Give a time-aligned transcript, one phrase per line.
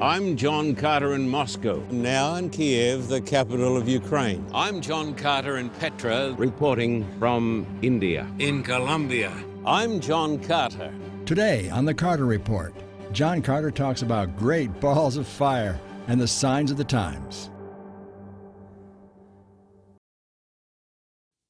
[0.00, 4.48] I'm John Carter in Moscow, now in Kiev, the capital of Ukraine.
[4.54, 8.24] I'm John Carter in Petra, reporting from India.
[8.38, 9.32] In Colombia.
[9.66, 10.94] I'm John Carter.
[11.26, 12.72] Today on the Carter Report,
[13.10, 17.50] John Carter talks about great balls of fire and the signs of the times.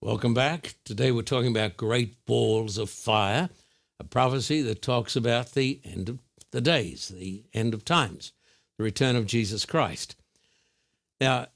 [0.00, 0.76] Welcome back.
[0.86, 3.50] Today we're talking about great balls of fire,
[4.00, 6.20] a prophecy that talks about the end of
[6.50, 8.32] the days, the end of times
[8.78, 10.16] the return of Jesus Christ.
[11.20, 11.48] Now,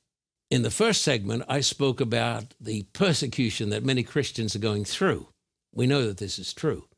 [0.51, 5.29] in the first segment, I spoke about the persecution that many Christians are going through.
[5.73, 6.89] We know that this is true.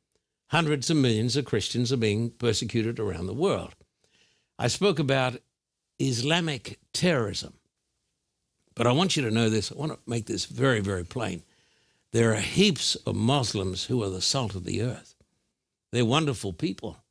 [0.48, 3.74] Hundreds of millions of Christians are being persecuted around the world.
[4.58, 5.36] I spoke about
[5.98, 7.54] Islamic terrorism.
[8.74, 9.70] But I want you to know this.
[9.70, 11.44] I want to make this very, very plain.
[12.12, 15.14] There are heaps of Muslims who are the salt of the earth.
[15.92, 17.03] They're wonderful people.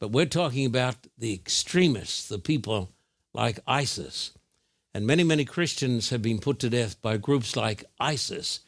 [0.00, 2.90] But we're talking about the extremists, the people
[3.34, 4.32] like ISIS.
[4.94, 8.60] And many, many Christians have been put to death by groups like ISIS.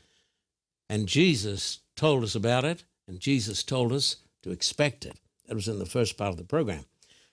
[0.89, 5.17] And Jesus told us about it, and Jesus told us to expect it.
[5.47, 6.85] That was in the first part of the program.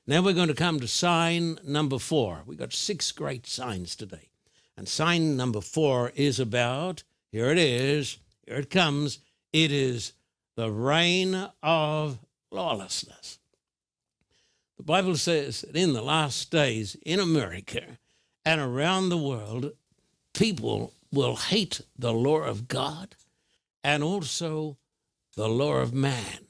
[0.08, 2.44] Now we're going to come to sign number four.
[2.46, 4.30] We've got six great signs today.
[4.78, 9.20] And sign number four is about, here it is, here it comes,
[9.52, 10.14] it is
[10.56, 12.18] the reign of
[12.50, 13.39] lawlessness.
[14.80, 18.00] The Bible says that in the last days in America
[18.46, 19.74] and around the world,
[20.34, 23.18] people will hate the law of God
[23.84, 24.78] and also
[25.36, 26.48] the law of man.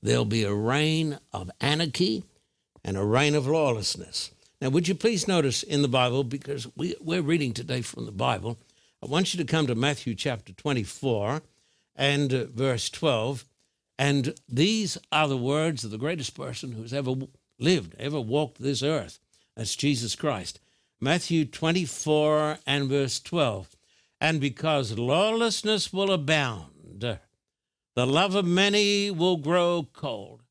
[0.00, 2.24] There'll be a reign of anarchy
[2.82, 4.30] and a reign of lawlessness.
[4.58, 8.10] Now, would you please notice in the Bible, because we, we're reading today from the
[8.10, 8.56] Bible,
[9.02, 11.42] I want you to come to Matthew chapter 24
[11.94, 13.44] and uh, verse 12.
[13.98, 17.14] And these are the words of the greatest person who's ever
[17.58, 19.18] lived, ever walked this earth.
[19.56, 20.60] That's Jesus Christ.
[21.00, 23.76] Matthew 24 and verse 12.
[24.20, 30.42] And because lawlessness will abound, the love of many will grow cold.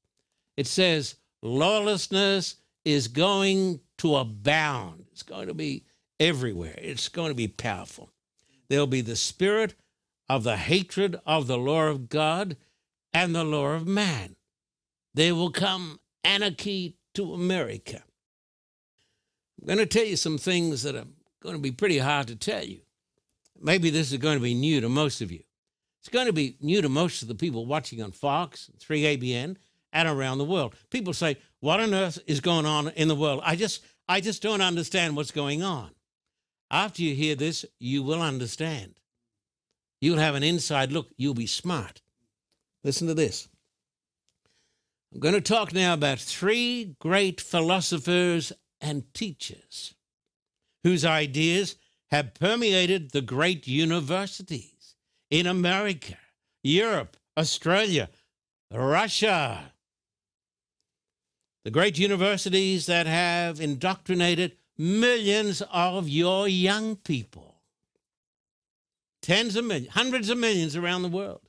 [0.57, 5.05] It says lawlessness is going to abound.
[5.11, 5.83] It's going to be
[6.19, 6.75] everywhere.
[6.77, 8.11] It's going to be powerful.
[8.69, 9.73] There'll be the spirit
[10.29, 12.57] of the hatred of the law of God
[13.13, 14.35] and the law of man.
[15.13, 18.03] There will come anarchy to America.
[19.59, 21.07] I'm going to tell you some things that are
[21.41, 22.81] going to be pretty hard to tell you.
[23.59, 25.41] Maybe this is going to be new to most of you.
[25.99, 29.57] It's going to be new to most of the people watching on Fox, 3ABN,
[29.91, 30.75] and around the world.
[30.91, 34.43] People say, "What on earth is going on in the world?" I just I just
[34.43, 35.91] don't understand what's going on.
[36.69, 38.99] After you hear this, you will understand.
[40.01, 41.09] You'll have an inside look.
[41.17, 42.01] You'll be smart.
[42.83, 43.47] Listen to this.
[45.13, 48.51] I'm going to talk now about three great philosophers
[48.81, 49.95] and teachers
[50.83, 51.77] whose ideas
[52.11, 54.95] have permeated the great universities
[55.29, 56.17] in America,
[56.63, 58.09] Europe, Australia,
[58.71, 59.73] Russia.
[61.63, 67.55] The great universities that have indoctrinated millions of your young people.
[69.21, 71.41] Tens of millions, hundreds of millions around the world.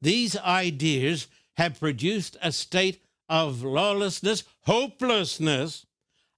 [0.00, 1.26] These ideas
[1.60, 5.84] have produced a state of lawlessness, hopelessness,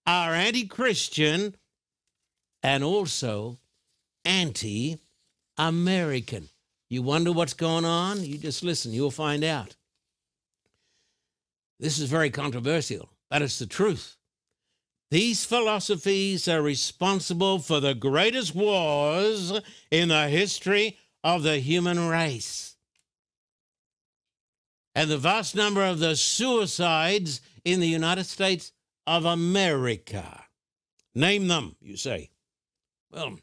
[0.04, 1.54] are anti Christian,
[2.60, 3.60] and also
[4.24, 4.98] anti
[5.56, 6.48] American.
[6.88, 8.24] You wonder what's going on?
[8.24, 9.76] You just listen, you'll find out.
[11.78, 14.16] This is very controversial, but it's the truth.
[15.12, 19.52] These philosophies are responsible for the greatest wars
[19.92, 22.71] in the history of the human race
[24.94, 28.72] and the vast number of the suicides in the United States
[29.06, 30.44] of America.
[31.14, 32.30] Name them, you say.
[33.10, 33.38] Well,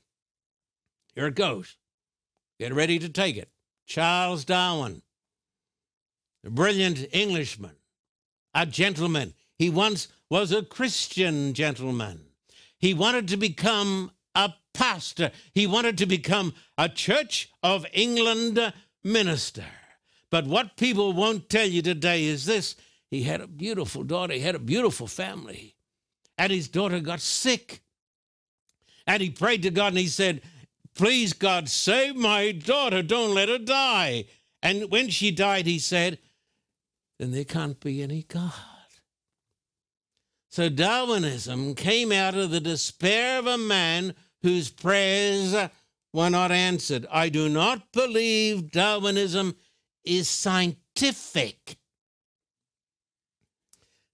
[1.15, 1.77] here it goes.
[2.59, 3.49] Get ready to take it.
[3.85, 5.01] Charles Darwin,
[6.45, 7.75] a brilliant Englishman,
[8.53, 9.33] a gentleman.
[9.57, 12.21] He once was a Christian gentleman.
[12.77, 15.31] He wanted to become a pastor.
[15.53, 18.73] He wanted to become a Church of England
[19.03, 19.65] minister.
[20.29, 22.75] But what people won't tell you today is this
[23.09, 25.75] he had a beautiful daughter, he had a beautiful family,
[26.37, 27.81] and his daughter got sick.
[29.07, 30.41] And he prayed to God and he said,
[30.93, 34.25] Please, God, save my daughter, don't let her die.
[34.61, 36.19] And when she died, he said,
[37.17, 38.53] Then there can't be any God.
[40.49, 45.55] So Darwinism came out of the despair of a man whose prayers
[46.11, 47.05] were not answered.
[47.11, 49.55] I do not believe Darwinism
[50.03, 51.77] is scientific.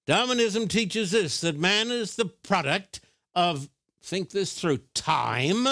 [0.05, 3.01] Darwinism teaches this that man is the product
[3.33, 3.69] of,
[4.01, 5.67] think this through, time,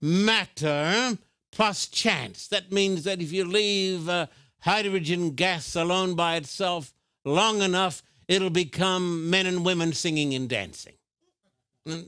[0.00, 1.18] matter,
[1.52, 2.48] plus chance.
[2.48, 4.26] That means that if you leave uh,
[4.60, 6.94] hydrogen gas alone by itself
[7.24, 10.94] long enough, it'll become men and women singing and dancing.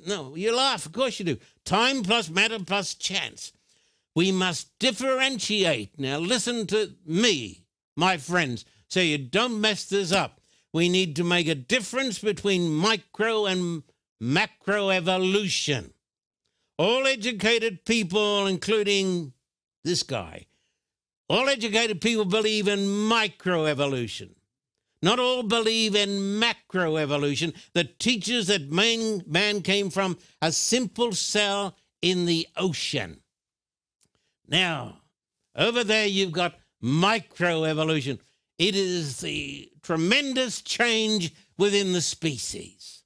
[0.06, 0.84] No, you laugh.
[0.84, 1.38] Of course you do.
[1.64, 3.52] Time plus matter plus chance.
[4.20, 5.98] We must differentiate.
[5.98, 7.64] Now, listen to me,
[7.96, 10.42] my friends, so you don't mess this up.
[10.74, 13.82] We need to make a difference between micro and
[14.20, 15.94] macro evolution.
[16.76, 19.32] All educated people, including
[19.84, 20.44] this guy,
[21.30, 24.34] all educated people believe in microevolution.
[25.00, 31.74] Not all believe in macroevolution that teaches that man, man came from a simple cell
[32.02, 33.22] in the ocean.
[34.50, 35.02] Now,
[35.54, 38.18] over there you've got microevolution.
[38.58, 43.04] It is the tremendous change within the species.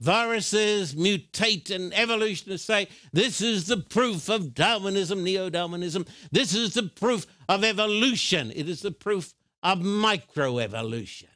[0.00, 6.06] Viruses mutate, and evolutionists say this is the proof of Darwinism, neo Darwinism.
[6.32, 8.50] This is the proof of evolution.
[8.54, 11.26] It is the proof of microevolution.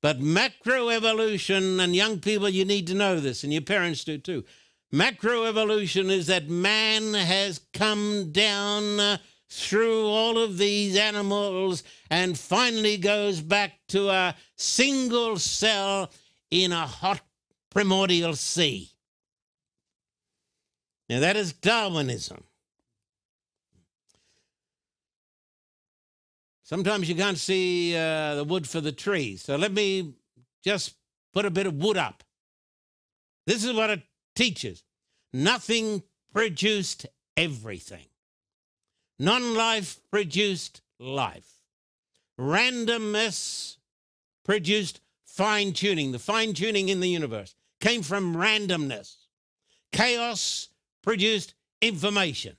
[0.00, 4.44] But macroevolution, and young people, you need to know this, and your parents do too.
[4.94, 9.16] Macroevolution is that man has come down uh,
[9.50, 16.12] through all of these animals and finally goes back to a single cell
[16.52, 17.20] in a hot
[17.70, 18.88] primordial sea.
[21.08, 22.44] Now, that is Darwinism.
[26.62, 29.42] Sometimes you can't see uh, the wood for the trees.
[29.42, 30.14] So let me
[30.62, 30.94] just
[31.32, 32.22] put a bit of wood up.
[33.44, 34.02] This is what it
[34.34, 34.82] teaches
[35.32, 36.02] nothing
[36.32, 38.06] produced everything,
[39.18, 41.50] non life produced life.
[42.38, 43.76] Randomness
[44.44, 46.12] produced fine tuning.
[46.12, 49.16] The fine tuning in the universe came from randomness.
[49.92, 50.68] Chaos
[51.02, 52.56] produced information.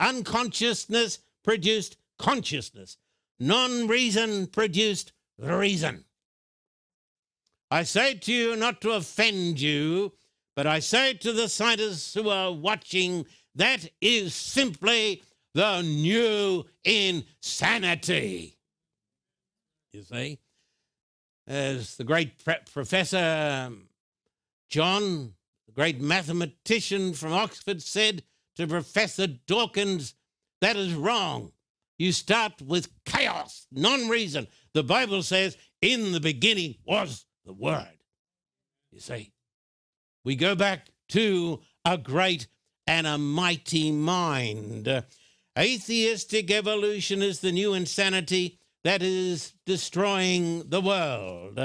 [0.00, 2.96] Unconsciousness produced consciousness.
[3.38, 6.04] Non reason produced reason.
[7.70, 10.12] I say to you not to offend you,
[10.54, 15.22] but I say to the scientists who are watching that is simply
[15.54, 18.56] the new insanity.
[19.92, 20.38] You see?
[21.46, 22.32] As the great
[22.72, 23.88] Professor um,
[24.70, 25.34] John,
[25.66, 28.22] the great mathematician from Oxford, said
[28.56, 30.14] to Professor Dawkins,
[30.60, 31.52] that is wrong.
[31.98, 34.46] You start with chaos, non reason.
[34.72, 37.98] The Bible says, in the beginning was the Word.
[38.92, 39.32] You see,
[40.24, 42.46] we go back to a great
[42.86, 45.04] and a mighty mind.
[45.58, 51.56] Atheistic evolution is the new insanity that is destroying the world.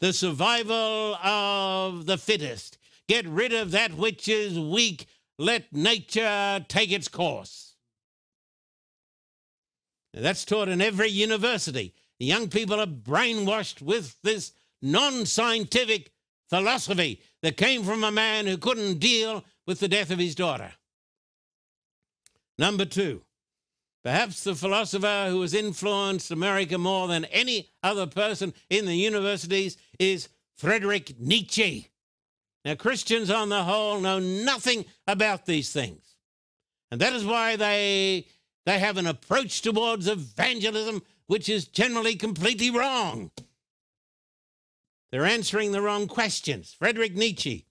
[0.00, 2.78] The survival of the fittest.
[3.08, 5.06] Get rid of that which is weak.
[5.38, 7.74] Let nature take its course.
[10.12, 11.94] That's taught in every university.
[12.18, 16.12] Young people are brainwashed with this non scientific
[16.48, 20.72] philosophy that came from a man who couldn't deal with the death of his daughter.
[22.58, 23.22] Number two,
[24.02, 29.76] perhaps the philosopher who has influenced America more than any other person in the universities
[29.98, 31.90] is Friedrich Nietzsche.
[32.64, 36.16] Now, Christians on the whole know nothing about these things.
[36.90, 38.26] And that is why they
[38.66, 43.30] they have an approach towards evangelism which is generally completely wrong.
[45.14, 46.74] They're answering the wrong questions.
[46.76, 47.68] Friedrich Nietzsche,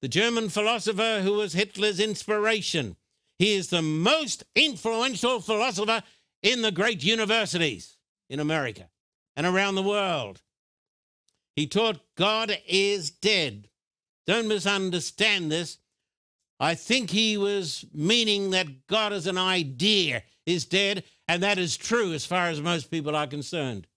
[0.00, 2.94] the German philosopher who was Hitler's inspiration,
[3.40, 6.04] he is the most influential philosopher
[6.44, 7.96] in the great universities
[8.30, 8.88] in America
[9.34, 10.42] and around the world.
[11.56, 13.68] He taught God is dead.
[14.24, 15.78] Don't misunderstand this.
[16.60, 21.76] I think he was meaning that God as an idea is dead, and that is
[21.76, 23.88] true as far as most people are concerned.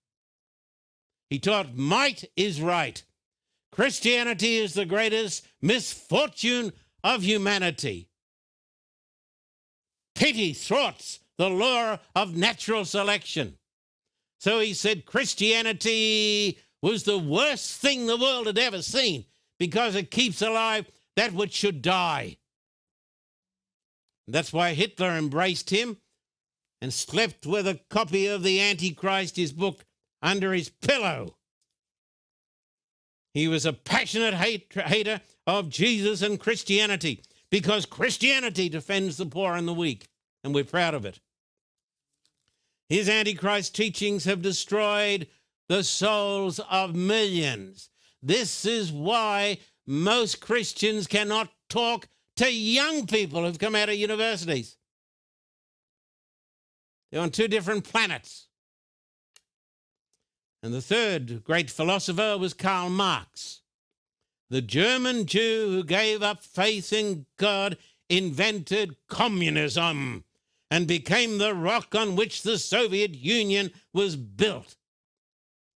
[1.29, 3.01] He taught might is right.
[3.71, 8.09] Christianity is the greatest misfortune of humanity.
[10.15, 13.57] Pity thwarts the law of natural selection.
[14.39, 19.25] So he said Christianity was the worst thing the world had ever seen
[19.59, 22.37] because it keeps alive that which should die.
[24.27, 25.97] That's why Hitler embraced him
[26.81, 29.85] and slept with a copy of the Antichrist, his book,
[30.21, 31.35] under his pillow.
[33.33, 39.53] He was a passionate hate, hater of Jesus and Christianity because Christianity defends the poor
[39.53, 40.07] and the weak,
[40.43, 41.19] and we're proud of it.
[42.89, 45.27] His Antichrist teachings have destroyed
[45.67, 47.89] the souls of millions.
[48.23, 52.07] This is why most Christians cannot talk
[52.37, 54.77] to young people who've come out of universities.
[57.11, 58.46] They're on two different planets.
[60.63, 63.61] And the third great philosopher was Karl Marx,
[64.49, 67.77] the German Jew who gave up faith in God,
[68.09, 70.23] invented communism,
[70.71, 74.75] and became the rock on which the Soviet Union was built.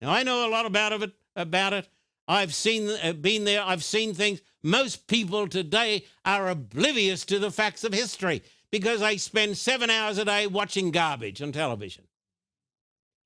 [0.02, 1.12] Now, I know a lot about it.
[1.36, 1.88] About it.
[2.28, 3.64] I've seen, uh, been there.
[3.64, 4.42] I've seen things.
[4.64, 10.18] Most people today are oblivious to the facts of history because they spend seven hours
[10.18, 12.04] a day watching garbage on television.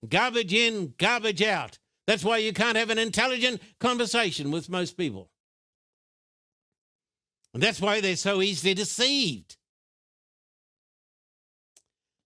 [0.08, 1.80] Garbage in, garbage out.
[2.08, 5.30] That's why you can't have an intelligent conversation with most people.
[7.54, 9.58] And that's why they're so easily deceived.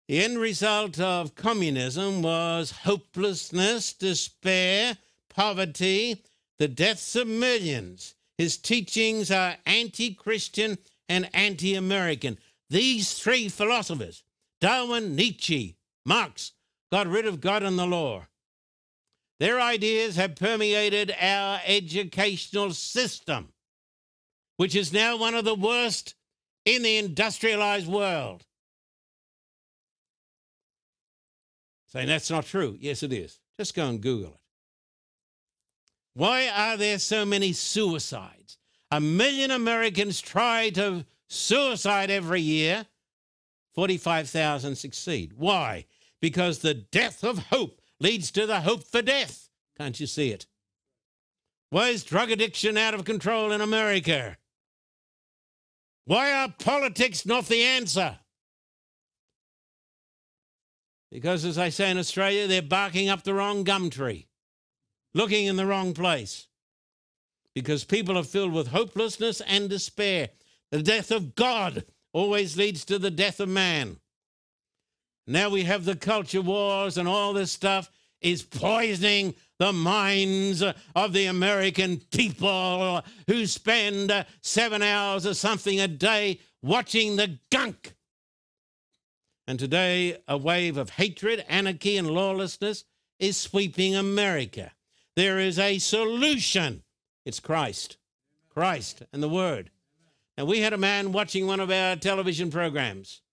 [0.08, 4.98] The end result of communism was hopelessness, despair,
[5.30, 6.24] poverty,
[6.58, 8.16] the deaths of millions.
[8.40, 12.40] His teachings are anti Christian and anti American.
[12.70, 14.24] These three philosophers,
[14.60, 16.54] Darwin, Nietzsche, Marx,
[16.92, 18.26] got rid of God and the law.
[19.40, 23.54] Their ideas have permeated our educational system,
[24.58, 26.16] which is now one of the worst
[26.66, 28.44] in the industrialized world.
[31.88, 32.78] Saying that's not true.
[32.80, 33.40] Yes, it is.
[33.58, 34.40] Just go and Google it.
[36.14, 38.58] Why are there so many suicides?
[38.92, 42.86] A million Americans try to suicide every year.
[43.74, 45.34] 45,000 succeed.
[45.38, 45.86] Why?
[46.22, 49.50] Because the death of hope leads to the hope for death.
[49.78, 50.46] Can't you see it?
[51.70, 54.38] Why is drug addiction out of control in America?
[56.06, 58.18] Why are politics not the answer?
[61.12, 64.28] Because, as I say in Australia, they're barking up the wrong gum tree,
[65.14, 66.48] looking in the wrong place.
[67.56, 70.30] Because people are filled with hopelessness and despair.
[70.72, 73.98] The death of God always leads to the death of man.
[75.30, 77.90] Now we have the culture wars and all this stuff
[78.22, 85.88] is poisoning the minds of the American people who spend seven hours or something a
[85.88, 87.94] day watching the gunk
[89.50, 92.84] and today, a wave of hatred, anarchy, and lawlessness
[93.18, 94.74] is sweeping America.
[95.16, 96.84] There is a solution.
[97.26, 97.98] It's Christ.
[98.50, 99.72] Christ and the Word.
[100.38, 103.24] Now, we had a man watching one of our television programs.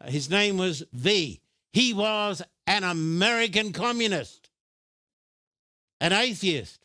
[0.00, 1.40] Uh, his name was V.
[1.72, 4.50] He was an American communist,
[6.00, 6.84] an atheist.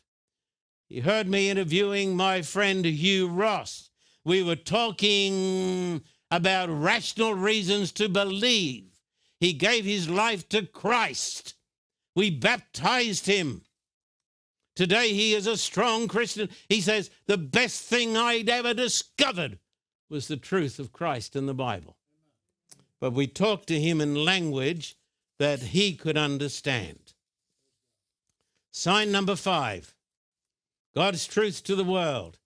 [0.88, 3.90] He heard me interviewing my friend Hugh Ross.
[4.24, 8.84] We were talking about rational reasons to believe.
[9.40, 11.54] He gave his life to Christ.
[12.14, 13.62] We baptized him.
[14.76, 16.48] Today he is a strong Christian.
[16.68, 19.58] He says, The best thing I'd ever discovered
[20.08, 21.96] was the truth of Christ in the Bible.
[23.04, 24.96] But we talked to him in language
[25.38, 27.12] that he could understand.
[28.72, 29.94] Sign number five
[30.94, 32.38] God's truth to the world.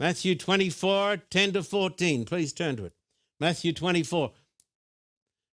[0.00, 2.24] Matthew 24, 10 to 14.
[2.24, 2.94] Please turn to it.
[3.38, 4.32] Matthew 24.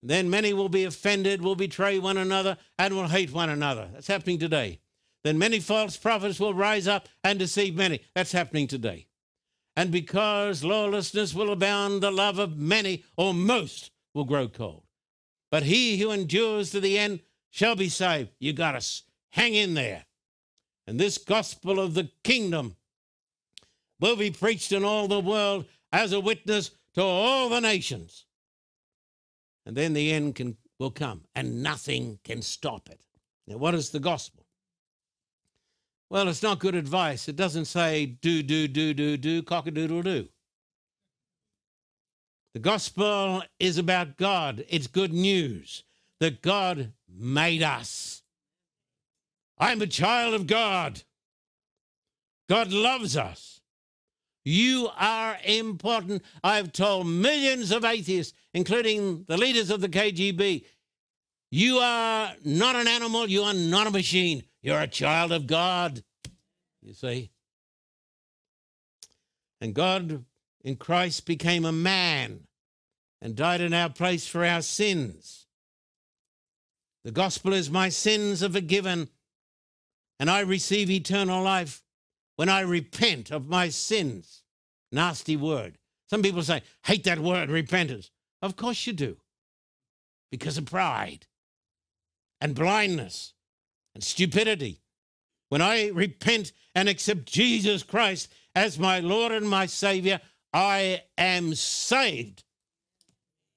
[0.02, 3.88] Then many will be offended, will betray one another, and will hate one another.
[3.94, 4.82] That's happening today.
[5.24, 8.02] Then many false prophets will rise up and deceive many.
[8.14, 9.08] That's happening today.
[9.78, 14.84] And because lawlessness will abound, the love of many or most will grow cold.
[15.52, 18.32] But he who endures to the end shall be saved.
[18.40, 19.02] You got to
[19.32, 20.06] hang in there.
[20.88, 22.76] And this gospel of the kingdom
[24.00, 28.26] will be preached in all the world as a witness to all the nations.
[29.66, 33.00] And then the end can, will come, and nothing can stop it.
[33.48, 34.46] Now, what is the gospel?
[36.10, 37.28] Well, it's not good advice.
[37.28, 40.28] It doesn't say do, do, do, do, do, cock a doodle doo.
[42.54, 44.64] The gospel is about God.
[44.70, 45.84] It's good news
[46.20, 48.22] that God made us.
[49.58, 51.02] I'm a child of God.
[52.48, 53.62] God loves us.
[54.46, 56.22] You are important.
[56.44, 60.66] I've told millions of atheists, including the leaders of the KGB,
[61.50, 64.44] you are not an animal, you are not a machine.
[64.62, 66.04] You're a child of God.
[66.82, 67.32] You see?
[69.62, 70.26] And God
[70.64, 72.48] in Christ became a man
[73.22, 75.48] and died in our place for our sins.
[77.04, 79.10] The gospel is my sins are forgiven
[80.20, 81.84] and I receive eternal life
[82.36, 84.44] when I repent of my sins.
[84.92, 85.78] Nasty word.
[86.10, 88.10] Some people say, hate that word, repentance.
[88.42, 89.18] Of course you do,
[90.32, 91.28] because of pride
[92.40, 93.34] and blindness
[93.96, 94.82] and stupidity.
[95.50, 100.20] When I repent and accept Jesus Christ as my Lord and my Savior,
[100.54, 102.44] I am saved.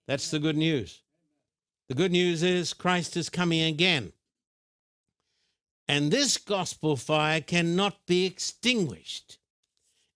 [0.09, 1.03] That's the good news.
[1.89, 4.13] The good news is Christ is coming again.
[5.89, 9.39] And this gospel fire cannot be extinguished.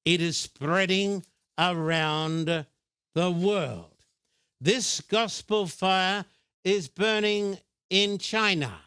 [0.05, 1.25] It is spreading
[1.59, 2.67] around
[3.15, 3.95] the world.
[4.61, 6.25] This gospel fire
[6.65, 7.59] is burning
[7.89, 8.81] in China.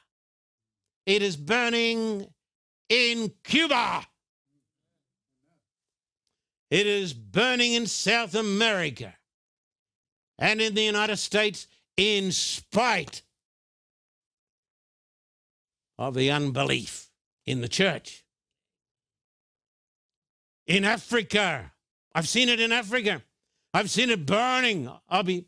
[1.06, 2.28] It is burning
[2.90, 4.06] in Cuba.
[6.74, 9.13] It is burning in South America
[10.39, 13.22] and in the United States in spite
[16.00, 17.12] of the unbelief
[17.46, 18.25] in the church.
[20.65, 21.74] In Africa,
[22.15, 23.22] I've seen it in Africa.
[23.72, 24.89] I've seen it burning.
[25.08, 25.46] I'll be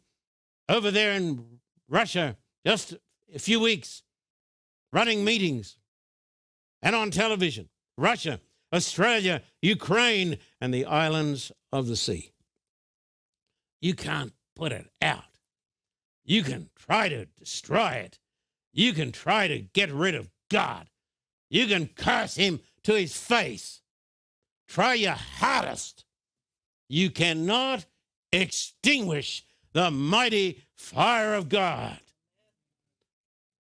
[0.70, 1.44] over there in
[1.90, 2.94] Russia just
[3.34, 4.04] a few weeks
[4.94, 5.78] running meetings
[6.84, 7.68] and on television.
[7.98, 8.40] Russia,
[8.76, 12.32] Australia, Ukraine, and the islands of the sea.
[13.82, 15.24] You can't put it out.
[16.24, 18.20] You can try to destroy it.
[18.74, 20.88] You can try to get rid of God.
[21.50, 23.82] You can curse him to his face.
[24.68, 26.04] Try your hardest.
[26.90, 27.86] You cannot
[28.32, 32.00] extinguish the mighty fire of God.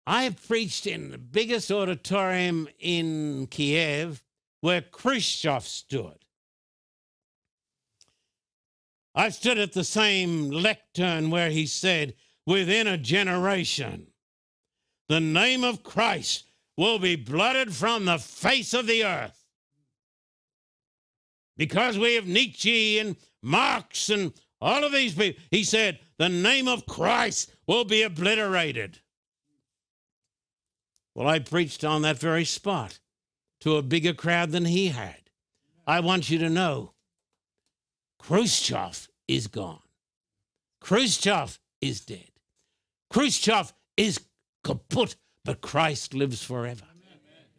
[0.07, 4.24] I've preached in the biggest auditorium in Kiev
[4.65, 6.25] where Khrushchev stood.
[9.13, 12.15] I stood at the same lectern where he said,
[12.48, 14.07] within a generation,
[15.07, 16.45] the name of Christ
[16.77, 19.45] will be blotted from the face of the earth.
[21.57, 26.67] Because we have Nietzsche and Marx and all of these people, he said, the name
[26.67, 28.98] of Christ will be obliterated.
[31.13, 32.98] Well, I preached on that very spot
[33.62, 35.21] to a bigger crowd than he had.
[35.88, 36.93] I want you to know
[38.19, 39.81] Khrushchev is gone.
[40.82, 42.32] Khrushchev is dead.
[43.12, 44.19] Khrushchev is
[44.63, 46.86] kaput, but Christ lives forever.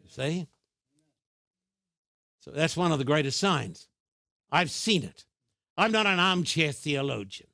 [0.09, 0.47] See?
[2.39, 3.87] So that's one of the greatest signs.
[4.51, 5.25] I've seen it.
[5.77, 7.49] I'm not an armchair theologian.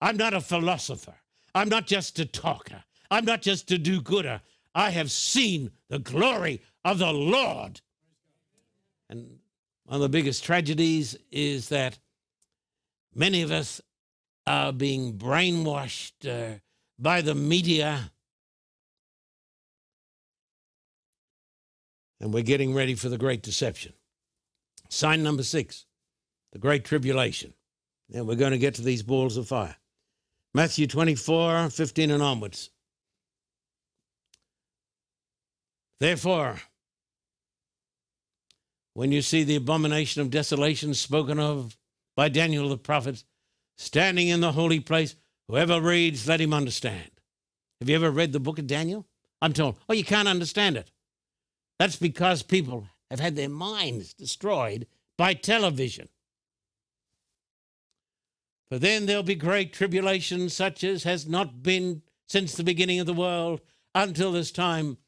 [0.00, 1.16] I'm not a philosopher.
[1.54, 2.84] I'm not just a talker.
[3.10, 4.40] I'm not just a do gooder.
[4.78, 7.80] I have seen the glory of the Lord.
[9.10, 9.40] And
[9.86, 11.98] one of the biggest tragedies is that
[13.12, 13.80] many of us
[14.46, 16.60] are being brainwashed uh,
[16.96, 18.12] by the media.
[22.20, 23.94] And we're getting ready for the great deception.
[24.88, 25.86] Sign number six
[26.52, 27.52] the great tribulation.
[28.14, 29.74] And we're going to get to these balls of fire.
[30.54, 32.70] Matthew 24, 15 and onwards.
[36.00, 36.60] Therefore,
[38.94, 41.76] when you see the abomination of desolation spoken of
[42.16, 43.24] by Daniel the prophet
[43.76, 45.16] standing in the holy place,
[45.48, 47.10] whoever reads, let him understand.
[47.80, 49.06] Have you ever read the book of Daniel?
[49.40, 50.90] I'm told, oh, you can't understand it.
[51.78, 56.08] That's because people have had their minds destroyed by television.
[58.68, 63.06] For then there'll be great tribulation, such as has not been since the beginning of
[63.06, 63.60] the world
[63.94, 64.98] until this time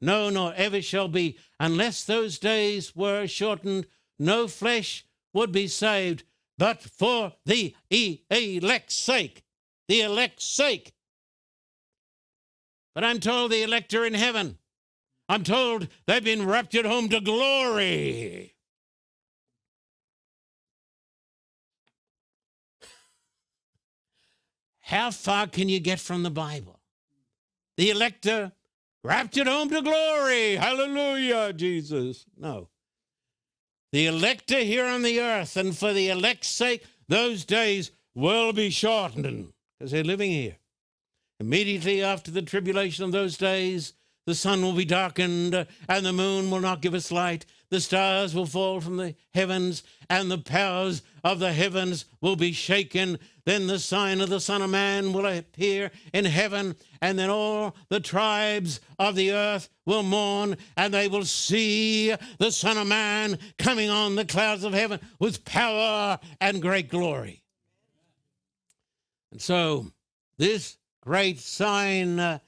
[0.00, 3.86] no, nor ever shall be, unless those days were shortened,
[4.18, 6.24] no flesh would be saved,
[6.56, 9.44] but for the e- elect's sake.
[9.88, 10.92] The elect's sake.
[12.94, 14.58] But I'm told the elect are in heaven.
[15.28, 18.54] I'm told they've been raptured home to glory.
[24.80, 26.80] How far can you get from the Bible?
[27.76, 28.52] The elect are
[29.04, 30.56] raptured home to glory.
[30.56, 32.26] Hallelujah, Jesus.
[32.36, 32.68] No.
[33.92, 38.52] The elect are here on the earth, and for the elect's sake, those days will
[38.52, 40.56] be shortened because they're living here.
[41.40, 43.94] Immediately after the tribulation of those days,
[44.26, 47.46] the sun will be darkened, and the moon will not give us light.
[47.70, 52.52] The stars will fall from the heavens, and the powers of the heavens will be
[52.52, 53.18] shaken.
[53.44, 57.76] Then the sign of the Son of Man will appear in heaven, and then all
[57.90, 63.38] the tribes of the earth will mourn, and they will see the Son of Man
[63.58, 67.42] coming on the clouds of heaven with power and great glory.
[69.30, 69.92] And so,
[70.38, 72.38] this great sign uh,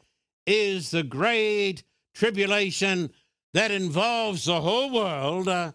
[0.46, 1.82] is the great
[2.14, 3.10] tribulation
[3.52, 5.72] that involves the whole world uh,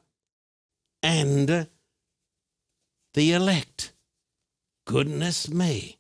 [1.04, 1.68] and
[3.14, 3.94] the elect.
[4.86, 5.98] Goodness me.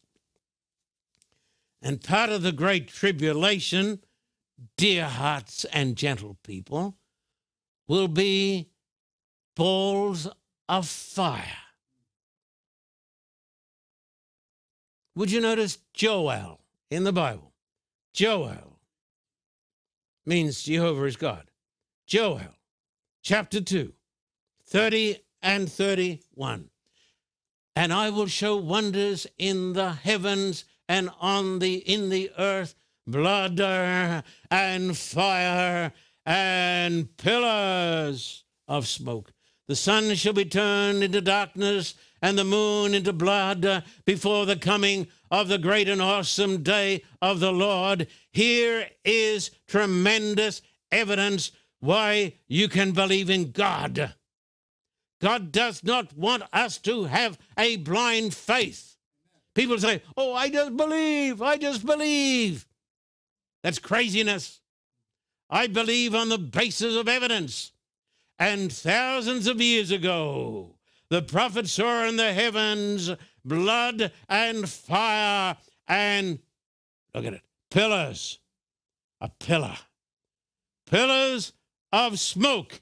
[1.81, 3.99] And part of the great tribulation
[4.77, 6.97] dear hearts and gentle people
[7.88, 8.69] will be
[9.55, 10.27] balls
[10.67, 11.43] of fire.
[15.15, 16.59] Would you notice Joel
[16.89, 17.53] in the Bible?
[18.13, 18.79] Joel
[20.25, 21.49] means Jehovah is God.
[22.07, 22.41] Joel
[23.23, 23.91] chapter 2,
[24.67, 26.69] 30 and 31.
[27.75, 32.75] And I will show wonders in the heavens and on the in the earth,
[33.07, 33.59] blood
[34.51, 35.93] and fire
[36.27, 39.31] and pillars of smoke.
[39.67, 45.07] The sun shall be turned into darkness and the moon into blood before the coming
[45.31, 48.05] of the great and awesome day of the Lord.
[48.31, 51.51] Here is tremendous evidence
[51.85, 54.13] why you can believe in God.
[55.21, 58.97] God does not want us to have a blind faith.
[59.53, 62.67] People say, Oh, I just believe, I just believe.
[63.63, 64.61] That's craziness.
[65.49, 67.71] I believe on the basis of evidence.
[68.37, 70.75] And thousands of years ago,
[71.09, 73.11] the prophet saw in the heavens
[73.45, 75.55] blood and fire
[75.87, 76.39] and,
[77.13, 78.39] look at it, pillars.
[79.21, 79.77] A pillar.
[80.85, 81.53] Pillars
[81.95, 82.81] of smoke.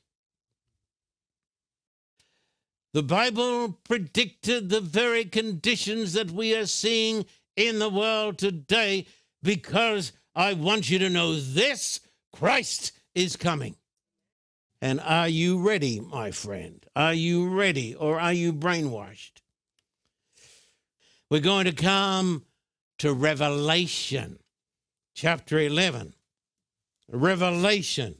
[2.93, 9.06] The Bible predicted the very conditions that we are seeing in the world today
[9.43, 11.99] because I want you to know this
[12.32, 13.76] Christ is coming.
[14.82, 16.84] And are you ready, my friend?
[16.95, 19.43] Are you ready or are you brainwashed?
[21.30, 22.45] We're going to come
[22.97, 24.39] to Revelation
[25.13, 26.15] chapter 11.
[27.12, 28.15] Revelation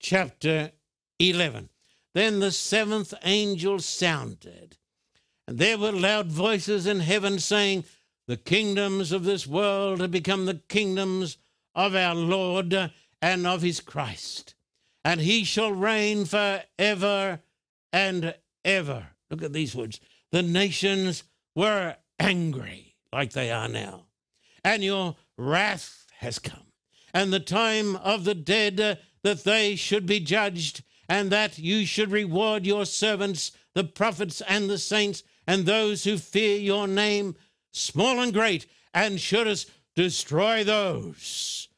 [0.00, 0.72] chapter
[1.18, 1.68] 11.
[2.14, 4.78] Then the seventh angel sounded,
[5.46, 7.84] and there were loud voices in heaven saying,
[8.26, 11.38] The kingdoms of this world have become the kingdoms
[11.74, 12.90] of our Lord
[13.22, 14.54] and of his Christ,
[15.04, 17.40] and he shall reign for ever
[17.92, 18.34] and
[18.64, 19.06] ever.
[19.30, 20.00] Look at these words.
[20.32, 21.22] The nations
[21.54, 24.06] were angry like they are now,
[24.64, 26.72] and your wrath has come,
[27.14, 32.10] and the time of the dead that they should be judged, and that you should
[32.10, 37.34] reward your servants, the prophets and the saints, and those who fear your name,
[37.72, 41.68] small and great, and shouldest destroy those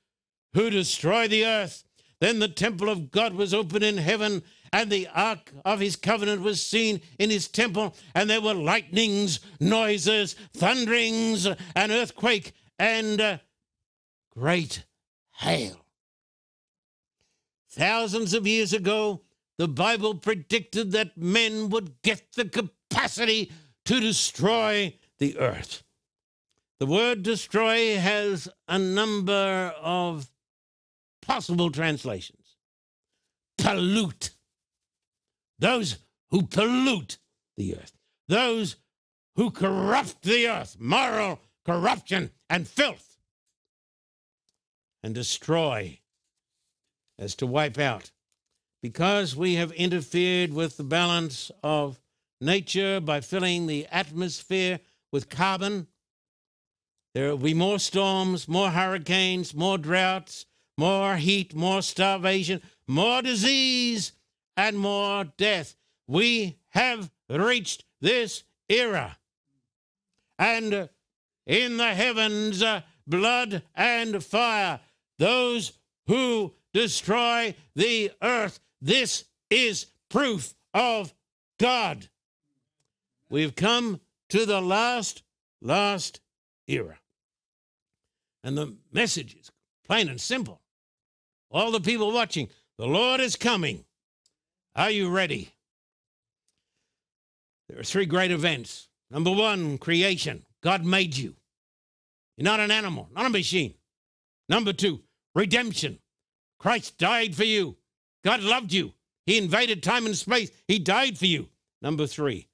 [0.55, 1.85] who destroy the earth.
[2.21, 6.43] Then the temple of God was opened in heaven, and the ark of his covenant
[6.43, 13.41] was seen in his temple, and there were lightnings, noises, thunderings, an earthquake, and
[14.35, 14.85] great
[15.37, 15.82] hail.
[17.73, 19.23] Thousands of years ago,
[19.57, 23.51] the Bible predicted that men would get the capacity
[23.87, 25.83] to destroy the earth.
[26.81, 30.31] The word destroy has a number of
[31.23, 32.57] possible translations.
[33.57, 34.33] Pollute.
[35.59, 35.97] Those
[36.31, 37.17] who pollute
[37.57, 37.93] the earth.
[38.29, 38.77] Those
[39.37, 40.77] who corrupt the earth.
[40.79, 43.17] Moral corruption and filth.
[45.03, 46.01] And destroy
[47.23, 48.11] as to wipe out.
[48.83, 52.01] Because we have interfered with the balance of
[52.41, 54.81] nature by filling the atmosphere
[55.13, 55.87] with carbon,
[57.15, 64.13] there will be more storms, more hurricanes, more droughts, more heat, more starvation, more disease,
[64.57, 65.77] and more death.
[66.09, 69.19] We have reached this era.
[70.41, 70.89] And
[71.47, 74.81] in the heavens, uh, blood and fire,
[75.19, 75.75] those
[76.09, 78.61] who destroy the earth.
[78.81, 81.15] This is proof of
[81.59, 82.09] God.
[83.29, 85.23] We've come to the last,
[85.61, 86.21] last
[86.67, 86.99] era.
[88.45, 89.51] And the message is
[89.87, 90.63] plain and simple
[91.53, 93.85] all the people watching, the Lord is coming.
[94.75, 95.53] Are you ready?
[97.69, 98.89] There are three great events.
[99.11, 100.45] Number one, creation.
[100.63, 101.35] God made you.
[102.37, 103.75] You're not an animal, not a machine.
[104.49, 105.03] Number two,
[105.35, 105.99] redemption.
[106.63, 107.77] Christ died for you.
[108.23, 108.93] God loved you.
[109.27, 110.53] He invaded time and space.
[110.69, 111.49] He died for you.
[111.83, 112.47] Number three,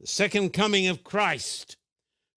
[0.00, 1.76] the second coming of Christ.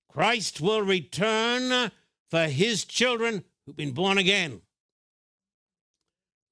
[0.08, 1.92] Christ will return
[2.30, 4.62] for his children who've been born again.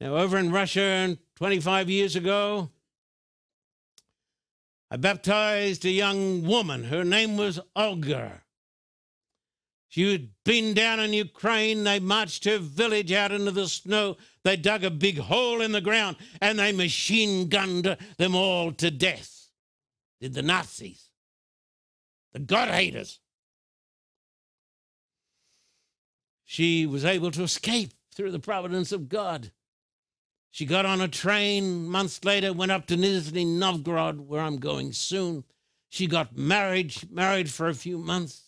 [0.01, 2.71] Now, over in Russia 25 years ago,
[4.89, 6.85] I baptized a young woman.
[6.85, 8.42] Her name was Olga.
[9.93, 11.83] She had been down in Ukraine.
[11.83, 14.17] They marched her village out into the snow.
[14.43, 18.89] They dug a big hole in the ground and they machine gunned them all to
[18.89, 19.49] death.
[20.19, 21.09] Did the Nazis,
[22.31, 23.19] the God haters.
[26.43, 29.51] She was able to escape through the providence of God.
[30.49, 34.91] She got on a train months later, went up to Nizhny Novgorod, where I'm going
[34.93, 35.43] soon.
[35.89, 38.42] She got married, married for a few months.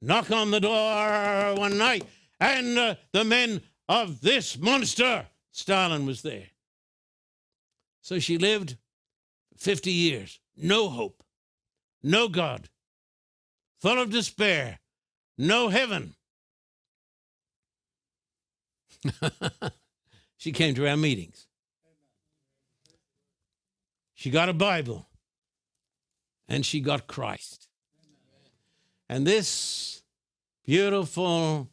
[0.00, 2.04] Knock on the door one night,
[2.38, 6.48] and uh, the men of this monster, Stalin was there.
[8.00, 8.76] So she lived
[9.56, 11.22] 50 years, no hope,
[12.02, 12.68] no God,
[13.80, 14.78] full of despair,
[15.36, 16.14] no heaven.
[20.36, 21.46] she came to our meetings.
[24.14, 25.08] She got a Bible
[26.48, 27.67] and she got Christ.
[29.08, 30.02] And this
[30.64, 31.68] beautiful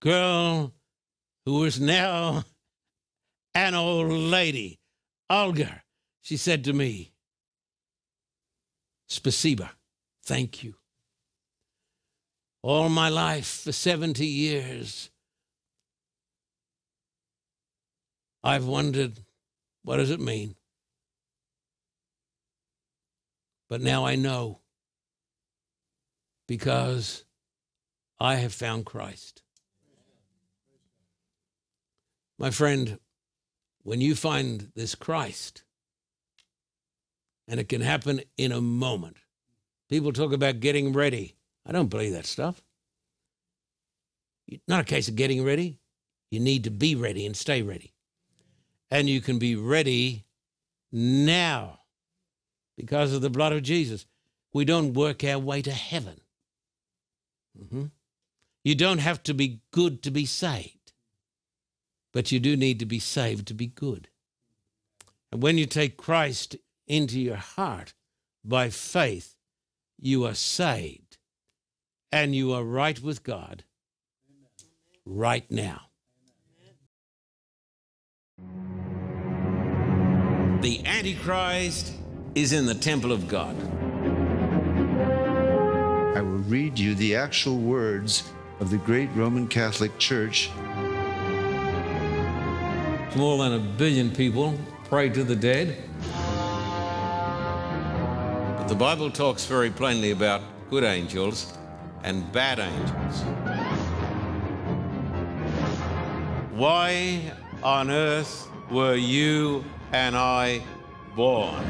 [0.00, 0.72] girl
[1.44, 2.44] who is now
[3.54, 4.80] an old lady,
[5.30, 5.82] Olga,
[6.20, 7.12] she said to me,
[9.08, 9.70] Spasiba,
[10.24, 10.74] thank you.
[12.62, 15.10] All my life, for 70 years,
[18.42, 19.20] I've wondered,
[19.84, 20.56] what does it mean?
[23.68, 24.60] But now I know
[26.46, 27.24] because
[28.18, 29.42] I have found Christ.
[32.38, 32.98] My friend,
[33.82, 35.64] when you find this Christ,
[37.48, 39.16] and it can happen in a moment.
[39.88, 41.36] People talk about getting ready.
[41.64, 42.62] I don't believe that stuff.
[44.66, 45.78] Not a case of getting ready.
[46.30, 47.92] You need to be ready and stay ready.
[48.90, 50.24] And you can be ready
[50.92, 51.80] now
[52.76, 54.06] because of the blood of Jesus.
[54.52, 56.20] We don't work our way to heaven.
[57.62, 57.84] Mm-hmm.
[58.64, 60.92] You don't have to be good to be saved,
[62.12, 64.08] but you do need to be saved to be good.
[65.30, 67.94] And when you take Christ into your heart
[68.44, 69.36] by faith,
[69.98, 71.18] you are saved
[72.12, 73.64] and you are right with God
[75.04, 75.82] right now.
[80.60, 81.92] The Antichrist
[82.34, 83.75] is in the temple of God.
[86.16, 90.48] I will read you the actual words of the great Roman Catholic Church.
[93.14, 95.76] More than a billion people pray to the dead.
[98.56, 101.52] But the Bible talks very plainly about good angels
[102.02, 103.22] and bad angels.
[106.52, 107.30] Why
[107.62, 110.62] on earth were you and I
[111.14, 111.62] born?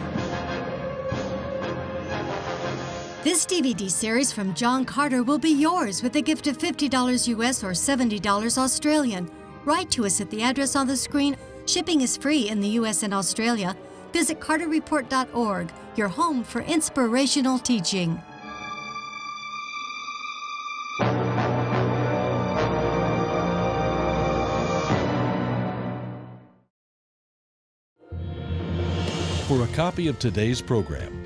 [3.27, 7.65] This DVD series from John Carter will be yours with a gift of $50 US
[7.65, 9.29] or $70 Australian.
[9.65, 11.37] Write to us at the address on the screen.
[11.67, 13.77] Shipping is free in the US and Australia.
[14.13, 18.17] Visit carterreport.org, your home for inspirational teaching.
[29.49, 31.26] For a copy of today's program,